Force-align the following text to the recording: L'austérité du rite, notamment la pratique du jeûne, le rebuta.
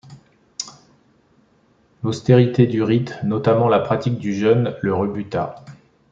L'austérité 2.03 2.65
du 2.65 2.81
rite, 2.81 3.19
notamment 3.23 3.69
la 3.69 3.79
pratique 3.79 4.17
du 4.17 4.33
jeûne, 4.33 4.75
le 4.81 4.95
rebuta. 4.95 5.63